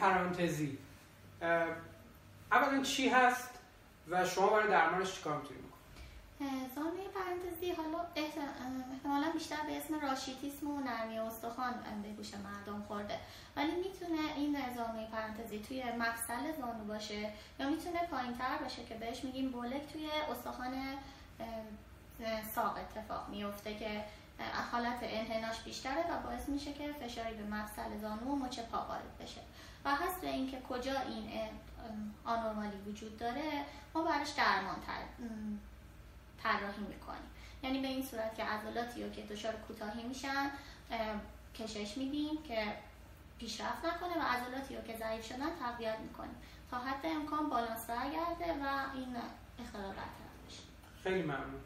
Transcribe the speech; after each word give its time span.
پرانتزی. 0.00 0.78
اولا 2.52 2.82
چی 2.82 3.08
هست 3.08 3.50
و 4.08 4.24
شما 4.24 4.46
برای 4.46 4.68
درمانش 4.68 5.14
چیکار 5.14 5.40
می‌تونید 5.40 5.68
زانوی 6.74 7.08
پرانتزی 7.14 7.72
حالا 7.72 8.06
احتمالا 8.16 9.32
بیشتر 9.32 9.56
به 9.66 9.76
اسم 9.76 10.00
راشیتیسم 10.00 10.70
و 10.70 10.80
نرمی 10.80 11.18
استخوان 11.18 11.74
به 12.02 12.08
گوش 12.08 12.34
مردم 12.34 12.82
خورده. 12.82 13.18
ولی 13.56 13.72
می‌تونه 13.76 14.34
این 14.36 14.56
زانوی 14.76 15.06
پرانتزی 15.06 15.58
توی 15.58 15.82
مفصل 15.92 16.52
زانو 16.60 16.84
باشه 16.84 17.32
یا 17.60 17.68
می‌تونه 17.68 18.06
پایینتر 18.10 18.58
باشه 18.60 18.84
که 18.84 18.94
بهش 18.94 19.24
میگیم 19.24 19.50
بولک 19.50 19.92
توی 19.92 20.10
استخوان 20.32 20.72
اتفاق 22.98 23.28
میفته 23.28 23.74
که 23.74 24.04
حالت 24.72 24.98
انحناش 25.02 25.60
بیشتره 25.60 26.12
و 26.12 26.22
باعث 26.22 26.48
میشه 26.48 26.72
که 26.72 26.92
فشاری 26.92 27.34
به 27.34 27.44
مفصل 27.44 27.98
زانو 28.00 28.24
و 28.24 28.36
مچ 28.36 28.60
پا 28.60 28.78
وارد 28.78 29.18
بشه. 29.20 29.40
و 29.84 29.94
حسب 29.94 30.24
اینکه 30.24 30.60
کجا 30.68 31.00
این 31.00 31.48
آنورمالی 32.24 32.76
وجود 32.76 33.18
داره 33.18 33.64
ما 33.94 34.02
براش 34.02 34.30
درمان 34.30 34.76
طراحی 36.42 36.84
می‌کنیم. 36.88 37.30
یعنی 37.62 37.82
به 37.82 37.88
این 37.88 38.06
صورت 38.06 38.36
که 38.36 38.44
عضلاتی 38.44 39.04
رو 39.04 39.10
که 39.10 39.22
دچار 39.22 39.52
کوتاهی 39.52 40.02
میشن 40.02 40.50
کشش 41.54 41.96
میدیم 41.96 42.42
که 42.42 42.74
پیشرفت 43.38 43.84
نکنه 43.84 44.18
و 44.18 44.22
عضلاتی 44.22 44.76
رو 44.76 44.82
که 44.82 44.96
ضعیف 44.96 45.26
شدن 45.26 45.56
تقویت 45.60 45.98
می‌کنیم. 45.98 46.36
تا 46.70 46.78
حد 46.78 47.06
امکان 47.06 47.50
بالانس 47.50 47.86
برگرده 47.86 48.52
و 48.52 48.66
این 48.94 49.16
اختلال 49.62 49.88
برطرف 49.88 50.34
بشه. 50.48 50.62
خیلی 51.02 51.22
ممنون. 51.22 51.60